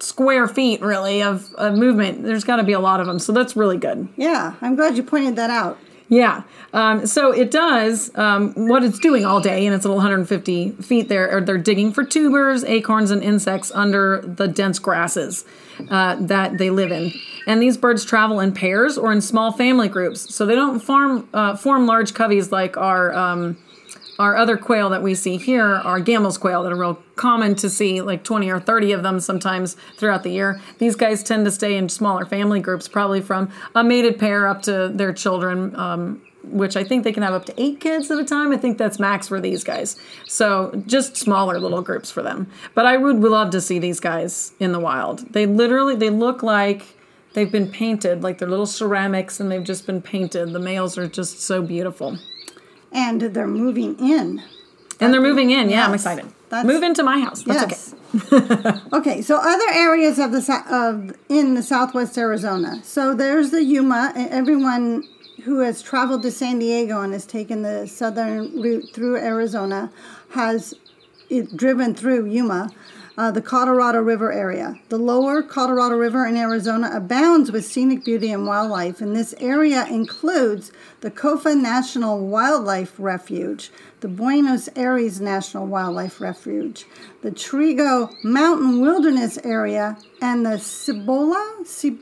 square 0.00 0.46
feet, 0.46 0.80
really, 0.80 1.22
of, 1.22 1.52
of 1.54 1.74
movement, 1.74 2.22
there's 2.22 2.44
got 2.44 2.56
to 2.56 2.62
be 2.62 2.72
a 2.72 2.80
lot 2.80 3.00
of 3.00 3.06
them. 3.06 3.18
So 3.18 3.32
that's 3.32 3.56
really 3.56 3.76
good. 3.76 4.08
Yeah, 4.16 4.54
I'm 4.60 4.76
glad 4.76 4.96
you 4.96 5.02
pointed 5.02 5.36
that 5.36 5.50
out. 5.50 5.78
Yeah. 6.08 6.44
Um, 6.72 7.06
so 7.06 7.32
it 7.32 7.50
does 7.50 8.10
um, 8.16 8.54
what 8.54 8.82
it's 8.82 8.98
doing 8.98 9.26
all 9.26 9.40
day 9.40 9.66
and 9.66 9.74
its 9.74 9.84
a 9.84 9.88
little 9.88 9.96
150 9.96 10.72
feet 10.72 11.08
there. 11.08 11.36
Or 11.36 11.40
they're 11.40 11.58
digging 11.58 11.92
for 11.92 12.04
tubers, 12.04 12.64
acorns, 12.64 13.10
and 13.10 13.22
insects 13.22 13.70
under 13.74 14.22
the 14.22 14.48
dense 14.48 14.78
grasses 14.78 15.44
uh, 15.90 16.16
that 16.20 16.58
they 16.58 16.70
live 16.70 16.92
in. 16.92 17.12
And 17.46 17.60
these 17.60 17.76
birds 17.76 18.04
travel 18.04 18.40
in 18.40 18.52
pairs 18.52 18.96
or 18.96 19.12
in 19.12 19.20
small 19.20 19.52
family 19.52 19.88
groups. 19.88 20.34
So 20.34 20.46
they 20.46 20.54
don't 20.54 20.80
form 20.80 21.28
uh, 21.34 21.56
form 21.56 21.86
large 21.86 22.14
coveys 22.14 22.52
like 22.52 22.76
our. 22.76 23.14
Um, 23.14 23.58
our 24.18 24.36
other 24.36 24.56
quail 24.56 24.90
that 24.90 25.02
we 25.02 25.14
see 25.14 25.36
here 25.36 25.64
are 25.64 26.00
Gambel's 26.00 26.38
quail 26.38 26.62
that 26.64 26.72
are 26.72 26.76
real 26.76 27.02
common 27.14 27.54
to 27.56 27.70
see, 27.70 28.00
like 28.00 28.24
20 28.24 28.50
or 28.50 28.58
30 28.58 28.92
of 28.92 29.02
them 29.02 29.20
sometimes 29.20 29.76
throughout 29.96 30.24
the 30.24 30.30
year. 30.30 30.60
These 30.78 30.96
guys 30.96 31.22
tend 31.22 31.44
to 31.44 31.50
stay 31.50 31.76
in 31.76 31.88
smaller 31.88 32.26
family 32.26 32.60
groups, 32.60 32.88
probably 32.88 33.20
from 33.20 33.50
a 33.74 33.84
mated 33.84 34.18
pair 34.18 34.48
up 34.48 34.62
to 34.62 34.88
their 34.88 35.12
children, 35.12 35.74
um, 35.76 36.22
which 36.42 36.76
I 36.76 36.82
think 36.82 37.04
they 37.04 37.12
can 37.12 37.22
have 37.22 37.34
up 37.34 37.46
to 37.46 37.62
eight 37.62 37.80
kids 37.80 38.10
at 38.10 38.18
a 38.18 38.24
time. 38.24 38.52
I 38.52 38.56
think 38.56 38.76
that's 38.76 38.98
max 38.98 39.28
for 39.28 39.40
these 39.40 39.62
guys. 39.62 39.96
So 40.26 40.82
just 40.86 41.16
smaller 41.16 41.60
little 41.60 41.82
groups 41.82 42.10
for 42.10 42.22
them. 42.22 42.50
But 42.74 42.86
I 42.86 42.96
would 42.96 43.20
love 43.20 43.50
to 43.50 43.60
see 43.60 43.78
these 43.78 44.00
guys 44.00 44.52
in 44.58 44.72
the 44.72 44.80
wild. 44.80 45.32
They 45.32 45.46
literally, 45.46 45.94
they 45.94 46.10
look 46.10 46.42
like 46.42 46.96
they've 47.34 47.52
been 47.52 47.70
painted, 47.70 48.22
like 48.24 48.38
they're 48.38 48.48
little 48.48 48.66
ceramics 48.66 49.38
and 49.38 49.50
they've 49.50 49.62
just 49.62 49.86
been 49.86 50.02
painted. 50.02 50.52
The 50.52 50.58
males 50.58 50.98
are 50.98 51.06
just 51.06 51.40
so 51.40 51.62
beautiful. 51.62 52.18
And 52.92 53.20
they're 53.20 53.46
moving 53.46 53.98
in. 53.98 54.42
And 55.00 55.12
they're 55.12 55.20
uh, 55.20 55.24
moving 55.24 55.50
in. 55.50 55.70
Yeah, 55.70 55.86
I'm 55.86 55.94
excited. 55.94 56.26
That's- 56.48 56.66
Move 56.66 56.82
into 56.82 57.02
my 57.02 57.20
house. 57.20 57.42
That's 57.42 57.94
yes. 58.12 58.80
okay, 58.92 59.20
so 59.20 59.36
other 59.36 59.68
areas 59.74 60.18
of 60.18 60.32
the 60.32 60.64
of 60.70 61.14
in 61.28 61.54
the 61.54 61.62
southwest 61.62 62.16
Arizona. 62.16 62.80
So 62.82 63.14
there's 63.14 63.50
the 63.50 63.62
Yuma. 63.62 64.12
Everyone 64.16 65.06
who 65.44 65.60
has 65.60 65.82
traveled 65.82 66.22
to 66.22 66.30
San 66.30 66.58
Diego 66.58 67.02
and 67.02 67.12
has 67.12 67.26
taken 67.26 67.62
the 67.62 67.86
southern 67.86 68.60
route 68.60 68.86
through 68.94 69.18
Arizona 69.18 69.90
has 70.30 70.74
it 71.28 71.54
driven 71.56 71.94
through 71.94 72.26
Yuma. 72.26 72.70
Uh, 73.18 73.32
the 73.32 73.42
Colorado 73.42 74.00
River 74.00 74.32
area. 74.32 74.78
The 74.90 74.96
lower 74.96 75.42
Colorado 75.42 75.96
River 75.96 76.24
in 76.24 76.36
Arizona 76.36 76.88
abounds 76.94 77.50
with 77.50 77.64
scenic 77.66 78.04
beauty 78.04 78.30
and 78.30 78.46
wildlife, 78.46 79.00
and 79.00 79.16
this 79.16 79.34
area 79.40 79.84
includes 79.88 80.70
the 81.00 81.10
Kofa 81.10 81.60
National 81.60 82.24
Wildlife 82.28 82.94
Refuge, 82.96 83.72
the 83.98 84.06
Buenos 84.06 84.68
Aires 84.76 85.20
National 85.20 85.66
Wildlife 85.66 86.20
Refuge, 86.20 86.86
the 87.22 87.32
Trigo 87.32 88.14
Mountain 88.22 88.80
Wilderness 88.80 89.36
Area, 89.42 89.98
and 90.22 90.46
the 90.46 90.56
Cibola, 90.56 91.64
Cib- 91.64 91.98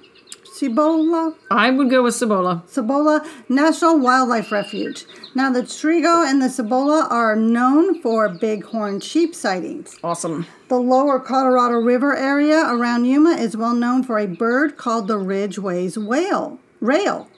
Cibola, 0.56 1.34
I 1.50 1.68
would 1.68 1.90
go 1.90 2.02
with 2.02 2.14
Cibola. 2.14 2.62
Cibola 2.66 3.28
National 3.50 3.98
Wildlife 3.98 4.50
Refuge. 4.50 5.04
Now, 5.34 5.52
the 5.52 5.60
Trigo 5.60 6.26
and 6.26 6.40
the 6.40 6.48
Cibola 6.48 7.08
are 7.10 7.36
known 7.36 8.00
for 8.00 8.30
bighorn 8.30 9.00
sheep 9.00 9.34
sightings. 9.34 9.98
Awesome. 10.02 10.46
The 10.68 10.78
lower 10.78 11.20
Colorado 11.20 11.74
River 11.74 12.16
area 12.16 12.64
around 12.72 13.04
Yuma 13.04 13.32
is 13.32 13.54
well 13.54 13.74
known 13.74 14.02
for 14.02 14.18
a 14.18 14.26
bird 14.26 14.78
called 14.78 15.08
the 15.08 15.18
Ridgway's 15.18 15.98
whale. 15.98 16.58
Rail. 16.80 17.28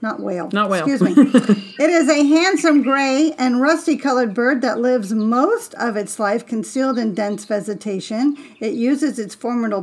Not 0.00 0.20
whale. 0.20 0.48
Not 0.52 0.70
whale. 0.70 0.86
Excuse 0.86 1.00
me. 1.00 1.12
it 1.78 1.90
is 1.90 2.08
a 2.08 2.24
handsome 2.24 2.82
gray 2.82 3.32
and 3.36 3.60
rusty 3.60 3.96
colored 3.96 4.32
bird 4.32 4.62
that 4.62 4.78
lives 4.78 5.12
most 5.12 5.74
of 5.74 5.96
its 5.96 6.20
life 6.20 6.46
concealed 6.46 6.98
in 6.98 7.14
dense 7.14 7.44
vegetation. 7.44 8.36
It 8.60 8.74
uses 8.74 9.18
its 9.18 9.34
formidable 9.34 9.80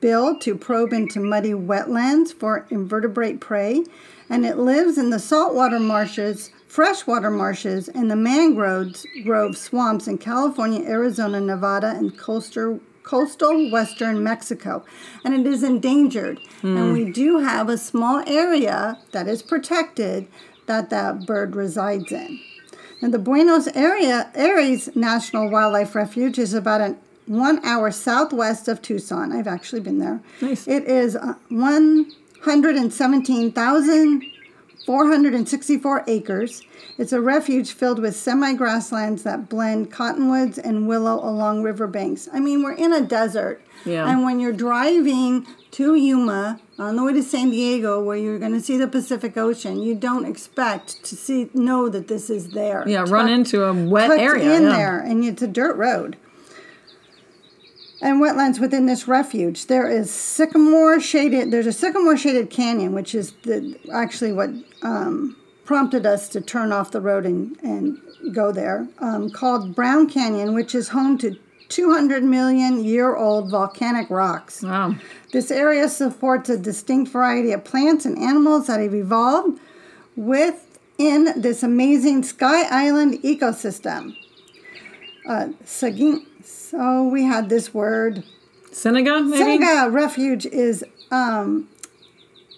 bill 0.00 0.38
to 0.40 0.56
probe 0.56 0.92
into 0.92 1.20
muddy 1.20 1.52
wetlands 1.52 2.32
for 2.32 2.66
invertebrate 2.70 3.40
prey, 3.40 3.84
and 4.28 4.44
it 4.44 4.58
lives 4.58 4.98
in 4.98 5.10
the 5.10 5.20
saltwater 5.20 5.78
marshes, 5.78 6.50
freshwater 6.66 7.30
marshes, 7.30 7.88
and 7.88 8.10
the 8.10 8.16
mangroves 8.16 9.06
grove 9.22 9.56
swamps 9.56 10.08
in 10.08 10.18
California, 10.18 10.82
Arizona, 10.88 11.40
Nevada, 11.40 11.90
and 11.90 12.18
coastal 12.18 12.80
coastal 13.04 13.70
western 13.70 14.24
Mexico, 14.24 14.84
and 15.24 15.34
it 15.34 15.46
is 15.46 15.62
endangered. 15.62 16.40
Mm. 16.62 16.76
And 16.76 16.88
hmm. 16.88 16.92
we 16.92 17.12
do 17.12 17.38
have 17.38 17.68
a 17.68 17.78
small 17.78 18.24
area 18.26 18.98
that 19.12 19.28
is 19.28 19.42
protected 19.42 20.26
that 20.66 20.90
that 20.90 21.24
bird 21.26 21.54
resides 21.54 22.10
in. 22.10 22.40
And 23.00 23.14
the 23.14 23.18
Buenos 23.18 23.66
area, 23.68 24.30
Aires 24.34 24.96
National 24.96 25.48
Wildlife 25.50 25.94
Refuge 25.94 26.38
is 26.38 26.54
about 26.54 26.80
an 26.80 26.98
one 27.26 27.64
hour 27.64 27.90
southwest 27.90 28.68
of 28.68 28.82
Tucson. 28.82 29.32
I've 29.32 29.46
actually 29.46 29.80
been 29.80 29.98
there. 29.98 30.20
Nice. 30.40 30.68
It 30.68 30.84
is 30.84 31.16
uh, 31.16 31.34
117,000 31.48 34.24
464 34.84 36.04
acres. 36.06 36.62
It's 36.98 37.12
a 37.12 37.20
refuge 37.20 37.72
filled 37.72 37.98
with 37.98 38.14
semi 38.14 38.54
grasslands 38.54 39.22
that 39.22 39.48
blend 39.48 39.90
cottonwoods 39.90 40.58
and 40.58 40.86
willow 40.86 41.16
along 41.16 41.62
riverbanks. 41.62 42.28
I 42.32 42.40
mean, 42.40 42.62
we're 42.62 42.74
in 42.74 42.92
a 42.92 43.00
desert. 43.00 43.62
Yeah. 43.84 44.08
And 44.08 44.24
when 44.24 44.40
you're 44.40 44.52
driving 44.52 45.46
to 45.72 45.94
Yuma 45.94 46.60
on 46.78 46.96
the 46.96 47.04
way 47.04 47.12
to 47.12 47.22
San 47.22 47.50
Diego, 47.50 48.02
where 48.02 48.16
you're 48.16 48.38
going 48.38 48.52
to 48.52 48.60
see 48.60 48.76
the 48.76 48.86
Pacific 48.86 49.36
Ocean, 49.36 49.82
you 49.82 49.94
don't 49.94 50.24
expect 50.24 51.04
to 51.04 51.16
see 51.16 51.50
know 51.54 51.88
that 51.88 52.08
this 52.08 52.30
is 52.30 52.50
there. 52.50 52.84
Yeah, 52.86 53.00
tucked, 53.00 53.10
run 53.10 53.28
into 53.28 53.64
a 53.64 53.72
wet 53.72 54.10
area 54.10 54.54
in 54.54 54.64
yeah. 54.64 54.76
there, 54.76 55.00
and 55.00 55.24
it's 55.24 55.42
a 55.42 55.48
dirt 55.48 55.76
road. 55.76 56.16
And 58.04 58.20
wetlands 58.20 58.60
within 58.60 58.84
this 58.84 59.08
refuge, 59.08 59.64
there 59.64 59.88
is 59.88 60.10
sycamore 60.10 61.00
shaded. 61.00 61.50
There's 61.50 61.66
a 61.66 61.72
sycamore 61.72 62.18
shaded 62.18 62.50
canyon, 62.50 62.92
which 62.92 63.14
is 63.14 63.32
the 63.44 63.78
actually 63.90 64.30
what 64.30 64.50
um, 64.82 65.38
prompted 65.64 66.04
us 66.04 66.28
to 66.28 66.42
turn 66.42 66.70
off 66.70 66.90
the 66.90 67.00
road 67.00 67.24
and 67.24 67.58
and 67.62 67.98
go 68.34 68.52
there. 68.52 68.86
Um, 68.98 69.30
called 69.30 69.74
Brown 69.74 70.06
Canyon, 70.06 70.52
which 70.52 70.74
is 70.74 70.88
home 70.88 71.16
to 71.16 71.34
200 71.70 72.22
million 72.22 72.84
year 72.84 73.16
old 73.16 73.50
volcanic 73.50 74.10
rocks. 74.10 74.62
Wow. 74.62 74.96
This 75.32 75.50
area 75.50 75.88
supports 75.88 76.50
a 76.50 76.58
distinct 76.58 77.10
variety 77.10 77.52
of 77.52 77.64
plants 77.64 78.04
and 78.04 78.18
animals 78.18 78.66
that 78.66 78.80
have 78.80 78.94
evolved 78.94 79.58
within 80.14 81.40
this 81.40 81.62
amazing 81.62 82.22
Sky 82.22 82.64
Island 82.70 83.22
ecosystem. 83.22 84.14
Uh, 85.26 85.48
Sagin- 85.64 86.26
so 86.44 87.04
we 87.04 87.24
had 87.24 87.48
this 87.48 87.72
word. 87.74 88.24
Seneca, 88.72 89.20
maybe? 89.20 89.38
Seneca 89.38 89.90
Refuge 89.90 90.46
is 90.46 90.84
um, 91.10 91.68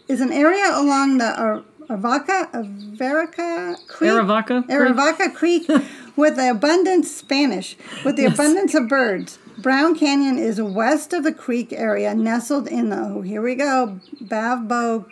is 0.09 0.21
an 0.21 0.33
area 0.33 0.71
along 0.73 1.19
the 1.19 1.38
Ar- 1.40 1.62
Arivaca, 1.88 2.50
Averica 2.52 3.87
Creek. 3.87 4.11
Arivaca 4.11 4.66
Creek? 4.66 4.69
Arivaca 4.69 5.35
Creek 5.35 5.69
with 6.16 6.37
the 6.37 6.50
abundance 6.50 7.11
Spanish 7.14 7.76
with 8.05 8.16
the 8.16 8.25
abundance 8.25 8.75
of 8.75 8.88
birds. 8.88 9.38
Brown 9.59 9.95
Canyon 9.97 10.38
is 10.38 10.61
west 10.61 11.12
of 11.12 11.23
the 11.25 11.33
creek 11.33 11.73
area, 11.73 12.14
nestled 12.14 12.66
in 12.69 12.90
the 12.90 12.97
oh 12.97 13.21
here 13.23 13.40
we 13.43 13.55
go 13.55 14.00
Bavbo 14.23 15.07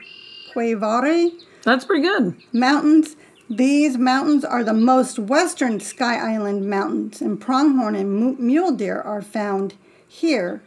Cuevare 0.55 1.31
That's 1.63 1.85
pretty 1.85 2.03
good. 2.03 2.35
mountains. 2.53 3.17
These 3.51 3.99
mountains 3.99 4.45
are 4.45 4.65
the 4.65 4.73
most 4.73 5.19
western 5.19 5.81
Sky 5.81 6.17
Island 6.17 6.69
mountains, 6.69 7.21
and 7.21 7.41
pronghorn 7.41 7.95
and 7.95 8.39
mule 8.39 8.73
deer 8.73 9.01
are 9.01 9.23
found 9.23 9.75
here 10.09 10.63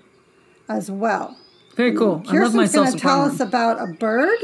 as 0.69 0.91
well. 0.91 1.38
Very 1.75 1.96
cool. 1.96 2.13
I 2.13 2.15
love 2.15 2.25
Kiersten's 2.27 2.53
myself 2.55 2.88
going 2.88 2.98
to 2.98 3.01
tell 3.01 3.22
us 3.22 3.39
about 3.39 3.81
a 3.81 3.93
bird 3.93 4.38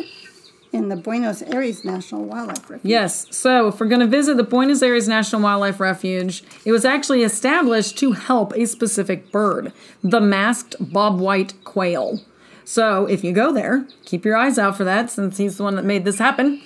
in 0.71 0.89
the 0.89 0.95
Buenos 0.95 1.43
Aires 1.43 1.85
National 1.85 2.23
Wildlife 2.25 2.69
Refuge. 2.69 2.89
Yes. 2.89 3.27
So 3.35 3.67
if 3.67 3.79
we're 3.79 3.87
going 3.87 4.01
to 4.01 4.07
visit 4.07 4.37
the 4.37 4.43
Buenos 4.43 4.81
Aires 4.81 5.07
National 5.07 5.41
Wildlife 5.41 5.79
Refuge, 5.79 6.43
it 6.65 6.71
was 6.71 6.83
actually 6.83 7.21
established 7.21 7.97
to 7.99 8.13
help 8.13 8.53
a 8.53 8.65
specific 8.65 9.31
bird, 9.31 9.71
the 10.03 10.19
masked 10.19 10.75
bobwhite 10.79 11.63
quail. 11.63 12.21
So 12.65 13.05
if 13.05 13.23
you 13.23 13.33
go 13.33 13.51
there, 13.51 13.87
keep 14.05 14.25
your 14.25 14.35
eyes 14.35 14.57
out 14.57 14.75
for 14.75 14.83
that 14.83 15.11
since 15.11 15.37
he's 15.37 15.57
the 15.57 15.63
one 15.63 15.75
that 15.75 15.85
made 15.85 16.05
this 16.05 16.17
happen. 16.17 16.61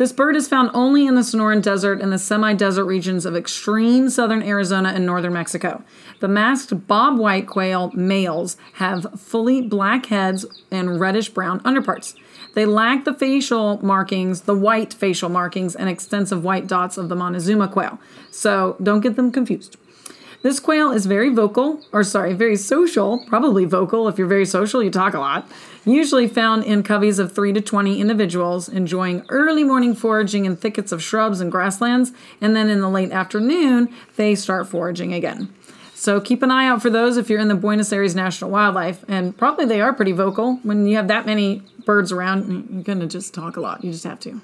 This 0.00 0.14
bird 0.14 0.34
is 0.34 0.48
found 0.48 0.70
only 0.72 1.06
in 1.06 1.14
the 1.14 1.20
Sonoran 1.20 1.60
Desert 1.60 2.00
and 2.00 2.10
the 2.10 2.18
semi 2.18 2.54
desert 2.54 2.86
regions 2.86 3.26
of 3.26 3.36
extreme 3.36 4.08
southern 4.08 4.42
Arizona 4.42 4.92
and 4.94 5.04
northern 5.04 5.34
Mexico. 5.34 5.84
The 6.20 6.26
masked 6.26 6.72
bobwhite 6.88 7.46
quail 7.46 7.90
males 7.92 8.56
have 8.76 9.20
fully 9.20 9.60
black 9.60 10.06
heads 10.06 10.46
and 10.70 10.98
reddish 10.98 11.28
brown 11.28 11.60
underparts. 11.66 12.14
They 12.54 12.64
lack 12.64 13.04
the 13.04 13.12
facial 13.12 13.78
markings, 13.84 14.40
the 14.40 14.54
white 14.54 14.94
facial 14.94 15.28
markings, 15.28 15.76
and 15.76 15.90
extensive 15.90 16.42
white 16.42 16.66
dots 16.66 16.96
of 16.96 17.10
the 17.10 17.14
Montezuma 17.14 17.68
quail. 17.68 17.98
So 18.30 18.76
don't 18.82 19.02
get 19.02 19.16
them 19.16 19.30
confused. 19.30 19.76
This 20.42 20.58
quail 20.60 20.92
is 20.92 21.04
very 21.04 21.28
vocal, 21.28 21.82
or 21.92 22.02
sorry, 22.04 22.32
very 22.32 22.56
social, 22.56 23.22
probably 23.26 23.66
vocal. 23.66 24.08
If 24.08 24.16
you're 24.16 24.26
very 24.26 24.46
social, 24.46 24.82
you 24.82 24.90
talk 24.90 25.12
a 25.12 25.18
lot. 25.18 25.46
Usually 25.86 26.28
found 26.28 26.64
in 26.64 26.82
coveys 26.82 27.18
of 27.18 27.32
3 27.34 27.52
to 27.54 27.60
20 27.60 28.00
individuals, 28.00 28.68
enjoying 28.68 29.24
early 29.30 29.64
morning 29.64 29.94
foraging 29.94 30.44
in 30.44 30.56
thickets 30.56 30.92
of 30.92 31.02
shrubs 31.02 31.40
and 31.40 31.50
grasslands, 31.50 32.12
and 32.40 32.54
then 32.54 32.68
in 32.68 32.80
the 32.80 32.88
late 32.90 33.12
afternoon, 33.12 33.88
they 34.16 34.34
start 34.34 34.68
foraging 34.68 35.14
again. 35.14 35.52
So 35.94 36.20
keep 36.20 36.42
an 36.42 36.50
eye 36.50 36.66
out 36.66 36.80
for 36.82 36.90
those 36.90 37.16
if 37.16 37.28
you're 37.28 37.40
in 37.40 37.48
the 37.48 37.54
Buenos 37.54 37.92
Aires 37.92 38.14
National 38.14 38.50
Wildlife, 38.50 39.04
and 39.08 39.36
probably 39.36 39.64
they 39.64 39.80
are 39.80 39.92
pretty 39.92 40.12
vocal. 40.12 40.56
When 40.62 40.86
you 40.86 40.96
have 40.96 41.08
that 41.08 41.26
many 41.26 41.62
birds 41.84 42.12
around, 42.12 42.68
you're 42.70 42.82
gonna 42.82 43.06
just 43.06 43.34
talk 43.34 43.56
a 43.56 43.60
lot. 43.60 43.82
You 43.84 43.92
just 43.92 44.04
have 44.04 44.20
to. 44.20 44.40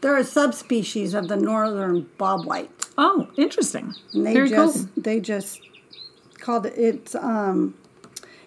They're 0.00 0.16
a 0.16 0.24
subspecies 0.24 1.12
of 1.14 1.28
the 1.28 1.36
northern 1.36 2.08
bobwhite. 2.18 2.68
Oh, 2.96 3.28
interesting. 3.36 3.94
And 4.12 4.26
they 4.26 4.32
Very 4.32 4.48
just 4.48 4.76
cool. 4.94 5.02
they 5.02 5.20
just 5.20 5.60
called 6.38 6.66
it 6.66 6.74
it's 6.76 7.14
um 7.14 7.74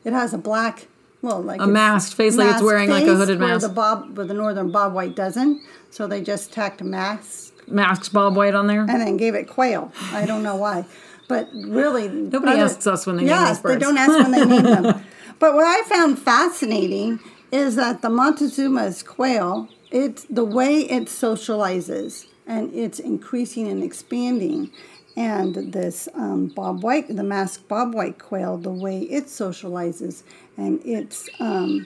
it 0.05 0.13
has 0.13 0.33
a 0.33 0.37
black 0.37 0.87
well 1.21 1.41
like 1.41 1.61
A 1.61 1.67
masked 1.67 2.13
face, 2.15 2.35
like 2.35 2.45
it's 2.45 2.53
masked 2.53 2.65
wearing 2.65 2.89
like 2.89 3.05
a 3.07 3.15
hooded 3.15 3.39
where 3.39 3.49
mask. 3.49 3.67
the 3.67 3.73
bob 3.73 4.17
where 4.17 4.25
the 4.25 4.33
northern 4.33 4.71
bobwhite 4.71 5.15
doesn't. 5.15 5.61
So 5.89 6.07
they 6.07 6.21
just 6.21 6.51
tacked 6.53 6.81
a 6.81 6.85
mask 6.85 7.53
Masked 7.67 8.11
bob 8.13 8.35
white 8.35 8.55
on 8.55 8.67
there. 8.67 8.81
and 8.81 8.89
then 9.01 9.17
gave 9.17 9.35
it 9.35 9.47
quail. 9.47 9.91
I 10.13 10.25
don't 10.25 10.43
know 10.43 10.55
why. 10.55 10.85
But 11.27 11.47
really 11.53 12.09
Nobody 12.09 12.59
asks 12.59 12.85
us 12.87 13.05
when 13.05 13.15
they 13.17 13.23
name 13.23 13.29
yes, 13.29 13.61
birds. 13.61 13.75
they 13.75 13.79
don't 13.79 13.97
ask 13.97 14.11
when 14.11 14.31
they 14.31 14.45
name 14.45 14.63
them. 14.63 15.03
But 15.39 15.55
what 15.55 15.65
I 15.65 15.81
found 15.89 16.19
fascinating 16.19 17.19
is 17.51 17.75
that 17.75 18.01
the 18.03 18.09
Montezuma's 18.09 19.01
quail, 19.01 19.69
it's 19.89 20.23
the 20.25 20.43
way 20.45 20.81
it 20.81 21.05
socializes 21.05 22.25
and 22.51 22.73
it's 22.75 22.99
increasing 22.99 23.67
and 23.69 23.81
expanding. 23.81 24.69
And 25.15 25.73
this 25.73 26.07
um, 26.13 26.47
bob 26.47 26.83
white, 26.83 27.07
the 27.13 27.23
masked 27.23 27.67
bob 27.67 27.93
white 27.93 28.17
quail, 28.19 28.57
the 28.57 28.71
way 28.71 28.99
it 29.03 29.25
socializes 29.25 30.23
and 30.57 30.79
it's 30.85 31.29
um, 31.39 31.85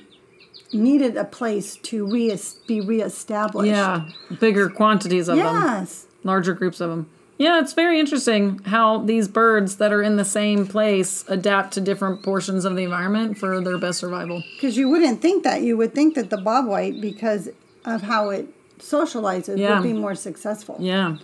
needed 0.73 1.15
a 1.17 1.23
place 1.23 1.75
to 1.77 2.05
re- 2.05 2.37
be 2.67 2.81
reestablished. 2.81 3.67
Yeah, 3.69 4.09
bigger 4.39 4.69
quantities 4.69 5.27
of 5.27 5.37
them, 5.37 5.45
Yes. 5.45 6.07
larger 6.23 6.53
groups 6.53 6.81
of 6.81 6.89
them. 6.89 7.09
Yeah, 7.37 7.59
it's 7.59 7.73
very 7.73 7.99
interesting 7.99 8.59
how 8.59 8.99
these 8.99 9.27
birds 9.27 9.75
that 9.77 9.91
are 9.91 10.01
in 10.01 10.15
the 10.15 10.23
same 10.25 10.65
place 10.65 11.25
adapt 11.27 11.73
to 11.73 11.81
different 11.81 12.23
portions 12.23 12.63
of 12.63 12.75
the 12.75 12.83
environment 12.83 13.37
for 13.37 13.59
their 13.59 13.77
best 13.77 13.99
survival. 13.99 14.41
Because 14.55 14.77
you 14.77 14.87
wouldn't 14.87 15.21
think 15.21 15.43
that. 15.43 15.61
You 15.61 15.75
would 15.77 15.93
think 15.93 16.15
that 16.15 16.29
the 16.29 16.37
bobwhite, 16.37 17.01
because 17.01 17.49
of 17.83 18.03
how 18.03 18.29
it 18.29 18.47
socializes, 18.79 19.57
Yeah. 19.57 19.75
would 19.79 19.83
be 19.83 19.93
more 19.93 20.15
successful. 20.15 20.77
Yeah. 20.79 21.17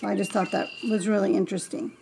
So 0.00 0.06
I 0.06 0.14
just 0.16 0.32
thought 0.32 0.50
that 0.52 0.68
was 0.90 1.08
really 1.08 1.34
interesting. 1.34 1.92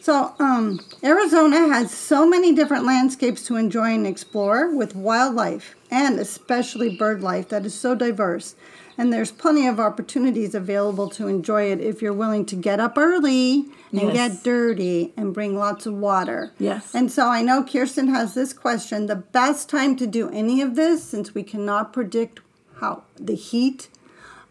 So 0.00 0.32
um, 0.38 0.80
Arizona 1.04 1.68
has 1.68 1.90
so 1.90 2.26
many 2.26 2.54
different 2.54 2.84
landscapes 2.86 3.44
to 3.46 3.56
enjoy 3.56 3.94
and 3.94 4.06
explore 4.06 4.74
with 4.74 4.94
wildlife 4.94 5.74
and 5.90 6.18
especially 6.20 6.96
bird 6.96 7.20
life 7.20 7.48
that 7.48 7.66
is 7.66 7.74
so 7.74 7.94
diverse. 7.94 8.54
And 8.96 9.12
there's 9.12 9.30
plenty 9.30 9.66
of 9.66 9.78
opportunities 9.78 10.54
available 10.54 11.08
to 11.10 11.26
enjoy 11.28 11.70
it 11.70 11.80
if 11.80 12.00
you're 12.02 12.12
willing 12.12 12.44
to 12.46 12.56
get 12.56 12.80
up 12.80 12.96
early 12.96 13.66
and 13.92 14.02
Yes. 14.02 14.12
get 14.14 14.42
dirty 14.44 15.12
and 15.16 15.32
bring 15.34 15.56
lots 15.58 15.86
of 15.86 15.94
water. 15.94 16.52
Yes. 16.58 16.94
And 16.94 17.10
so 17.10 17.26
I 17.28 17.42
know 17.42 17.62
Kiersten 17.62 18.08
has 18.08 18.34
this 18.34 18.52
question. 18.52 19.06
The 19.06 19.16
best 19.16 19.68
time 19.68 19.94
to 19.96 20.06
do 20.06 20.30
any 20.30 20.60
of 20.62 20.74
this, 20.74 21.02
since 21.04 21.34
we 21.34 21.42
cannot 21.42 21.92
predict 21.92 22.40
how 22.80 23.02
the 23.18 23.34
heat, 23.34 23.88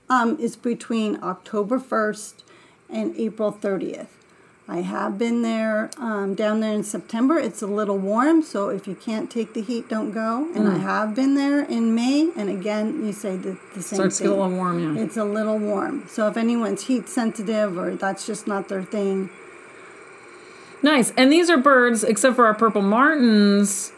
um, 0.10 0.38
is 0.40 0.56
between 0.56 1.22
October 1.24 1.80
1st 1.80 2.44
and 2.90 3.16
April 3.18 3.52
30th. 3.52 4.08
I 4.70 4.82
have 4.82 5.18
been 5.18 5.44
there 5.44 5.90
um, 5.98 6.36
down 6.36 6.60
there 6.60 6.74
in 6.74 6.84
September. 6.84 7.38
It's 7.38 7.62
a 7.62 7.68
little 7.68 7.98
warm, 7.98 8.44
so 8.44 8.68
if 8.68 8.86
you 8.86 8.96
can't 8.96 9.32
take 9.32 9.54
the 9.54 9.62
heat, 9.62 9.88
don't 9.88 10.12
go. 10.12 10.50
And 10.54 10.66
Mm. 10.68 10.76
I 10.76 10.78
have 10.80 11.16
been 11.16 11.36
there 11.36 11.62
in 11.64 11.96
May, 11.96 12.32
and 12.36 12.50
again, 12.50 13.06
you 13.06 13.14
say 13.14 13.38
the, 13.38 13.58
the 13.76 13.82
same 13.82 13.96
Starts 13.98 14.20
thing. 14.20 14.28
get 14.28 14.38
a 14.38 14.42
little 14.42 14.58
warm, 14.58 14.96
yeah. 14.98 15.02
It's 15.02 15.16
a 15.16 15.24
little 15.24 15.58
warm. 15.58 16.06
So 16.10 16.28
if 16.28 16.36
anyone's 16.36 16.84
heat 16.88 17.08
sensitive 17.08 17.78
or 17.78 17.96
that's 17.96 18.26
just 18.28 18.46
not 18.48 18.68
their 18.68 18.84
thing, 18.84 19.30
Nice. 20.84 21.12
And 21.18 21.32
these 21.32 21.50
are 21.50 21.58
birds, 21.58 22.04
except 22.04 22.36
for 22.36 22.46
our 22.46 22.54
purple 22.54 22.84
martins. 22.84 23.92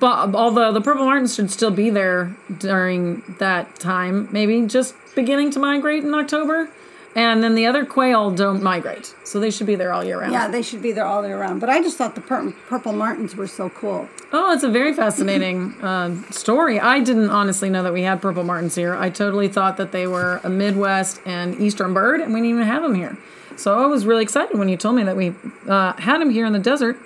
But 0.00 0.34
although 0.34 0.72
the 0.72 0.80
purple 0.80 1.04
martins 1.04 1.34
should 1.34 1.50
still 1.50 1.70
be 1.72 1.90
there 1.90 2.36
during 2.58 3.22
that 3.38 3.78
time, 3.80 4.28
maybe 4.30 4.62
just 4.66 4.94
beginning 5.14 5.50
to 5.52 5.58
migrate 5.58 6.04
in 6.04 6.14
October. 6.14 6.70
And 7.16 7.42
then 7.42 7.56
the 7.56 7.66
other 7.66 7.84
quail 7.84 8.30
don't 8.30 8.62
migrate, 8.62 9.12
so 9.24 9.40
they 9.40 9.50
should 9.50 9.66
be 9.66 9.74
there 9.74 9.92
all 9.92 10.04
year 10.04 10.20
round. 10.20 10.32
yeah, 10.32 10.46
they 10.46 10.62
should 10.62 10.82
be 10.82 10.92
there 10.92 11.06
all 11.06 11.26
year 11.26 11.40
round. 11.40 11.58
But 11.58 11.68
I 11.68 11.82
just 11.82 11.96
thought 11.96 12.14
the 12.14 12.20
pur- 12.20 12.52
purple 12.68 12.92
martins 12.92 13.34
were 13.34 13.48
so 13.48 13.70
cool. 13.70 14.08
Oh, 14.30 14.52
it's 14.52 14.62
a 14.62 14.68
very 14.68 14.92
fascinating 14.94 15.72
uh, 15.82 16.14
story. 16.30 16.78
I 16.78 17.00
didn't 17.00 17.30
honestly 17.30 17.70
know 17.70 17.82
that 17.82 17.92
we 17.94 18.02
had 18.02 18.22
purple 18.22 18.44
martins 18.44 18.76
here. 18.76 18.94
I 18.94 19.10
totally 19.10 19.48
thought 19.48 19.78
that 19.78 19.90
they 19.90 20.06
were 20.06 20.40
a 20.44 20.50
Midwest 20.50 21.20
and 21.24 21.58
Eastern 21.60 21.92
bird, 21.92 22.20
and 22.20 22.32
we 22.32 22.40
didn't 22.40 22.50
even 22.56 22.66
have 22.66 22.82
them 22.82 22.94
here. 22.94 23.16
So 23.56 23.82
I 23.82 23.86
was 23.86 24.06
really 24.06 24.22
excited 24.22 24.56
when 24.56 24.68
you 24.68 24.76
told 24.76 24.94
me 24.94 25.02
that 25.02 25.16
we 25.16 25.34
uh, 25.66 25.94
had 25.94 26.20
them 26.20 26.30
here 26.30 26.46
in 26.46 26.52
the 26.52 26.60
desert. 26.60 26.98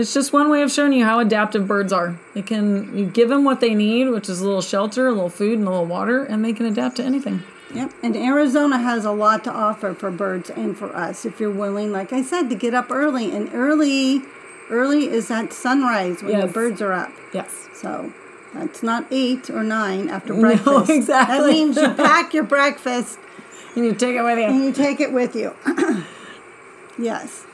It's 0.00 0.14
just 0.14 0.32
one 0.32 0.48
way 0.50 0.62
of 0.62 0.70
showing 0.72 0.92
you 0.94 1.04
how 1.04 1.18
adaptive 1.20 1.66
birds 1.68 1.92
are. 1.92 2.18
They 2.34 2.42
can 2.42 2.96
you 2.96 3.04
give 3.06 3.28
them 3.28 3.44
what 3.44 3.60
they 3.60 3.74
need, 3.74 4.08
which 4.08 4.28
is 4.28 4.40
a 4.40 4.44
little 4.46 4.62
shelter, 4.62 5.08
a 5.08 5.12
little 5.12 5.28
food, 5.28 5.58
and 5.58 5.66
a 5.68 5.70
little 5.70 5.84
water, 5.86 6.24
and 6.24 6.44
they 6.44 6.52
can 6.54 6.66
adapt 6.66 6.96
to 6.96 7.04
anything. 7.04 7.42
Yep. 7.74 7.92
And 8.02 8.16
Arizona 8.16 8.78
has 8.78 9.04
a 9.04 9.12
lot 9.12 9.44
to 9.44 9.52
offer 9.52 9.92
for 9.94 10.10
birds 10.10 10.50
and 10.50 10.76
for 10.76 10.94
us 10.96 11.24
if 11.24 11.38
you're 11.38 11.52
willing, 11.52 11.92
like 11.92 12.12
I 12.12 12.22
said, 12.22 12.48
to 12.50 12.56
get 12.56 12.74
up 12.74 12.90
early. 12.90 13.30
And 13.30 13.48
early, 13.54 14.22
early 14.70 15.08
is 15.08 15.30
at 15.30 15.52
sunrise 15.52 16.22
when 16.22 16.32
Yes. 16.32 16.46
the 16.46 16.52
birds 16.52 16.80
are 16.82 16.92
up. 16.92 17.12
Yes. 17.32 17.68
So 17.74 18.12
that's 18.54 18.82
not 18.82 19.06
eight 19.12 19.50
or 19.50 19.62
nine 19.62 20.08
after 20.08 20.34
breakfast. 20.40 20.88
No, 20.88 20.94
exactly. 20.94 21.36
That 21.36 21.46
means 21.46 21.76
you 21.76 21.88
pack 21.94 22.32
your 22.34 22.44
breakfast 22.44 23.18
And 23.76 23.84
you 23.84 23.94
take 23.94 24.16
it 24.16 24.22
with 24.22 24.38
you. 24.38 24.44
and 24.46 24.64
you 24.64 24.72
take 24.72 24.98
it 25.00 25.12
with 25.12 25.36
you. 25.36 25.54
yes. 26.98 27.46